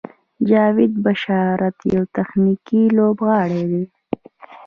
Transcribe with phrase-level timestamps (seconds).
[0.49, 3.83] جاوید بشارت یو تخنیکي لوبغاړی دی.